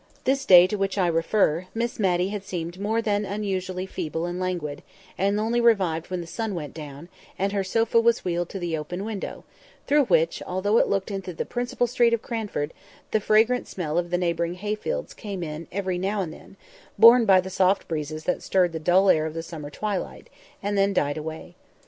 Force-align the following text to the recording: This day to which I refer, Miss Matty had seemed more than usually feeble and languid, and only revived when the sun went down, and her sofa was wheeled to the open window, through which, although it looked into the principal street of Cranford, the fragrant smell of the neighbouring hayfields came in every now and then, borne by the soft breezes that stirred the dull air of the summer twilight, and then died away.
This 0.23 0.45
day 0.47 0.65
to 0.65 0.77
which 0.79 0.97
I 0.97 1.05
refer, 1.05 1.67
Miss 1.75 1.99
Matty 1.99 2.29
had 2.29 2.43
seemed 2.43 2.79
more 2.79 3.03
than 3.03 3.43
usually 3.43 3.85
feeble 3.85 4.25
and 4.25 4.39
languid, 4.39 4.81
and 5.15 5.39
only 5.39 5.61
revived 5.61 6.09
when 6.09 6.21
the 6.21 6.25
sun 6.25 6.55
went 6.55 6.73
down, 6.73 7.07
and 7.37 7.51
her 7.51 7.63
sofa 7.63 7.99
was 8.01 8.25
wheeled 8.25 8.49
to 8.49 8.57
the 8.57 8.75
open 8.75 9.05
window, 9.05 9.43
through 9.85 10.05
which, 10.05 10.41
although 10.47 10.79
it 10.79 10.87
looked 10.87 11.11
into 11.11 11.33
the 11.33 11.45
principal 11.45 11.85
street 11.85 12.15
of 12.15 12.23
Cranford, 12.23 12.73
the 13.11 13.19
fragrant 13.19 13.67
smell 13.67 13.99
of 13.99 14.09
the 14.09 14.17
neighbouring 14.17 14.55
hayfields 14.55 15.13
came 15.13 15.43
in 15.43 15.67
every 15.71 15.99
now 15.99 16.21
and 16.21 16.33
then, 16.33 16.57
borne 16.97 17.25
by 17.25 17.39
the 17.39 17.51
soft 17.51 17.87
breezes 17.87 18.23
that 18.23 18.41
stirred 18.41 18.73
the 18.73 18.79
dull 18.79 19.07
air 19.07 19.27
of 19.27 19.35
the 19.35 19.43
summer 19.43 19.69
twilight, 19.69 20.31
and 20.63 20.75
then 20.75 20.93
died 20.95 21.15
away. 21.19 21.53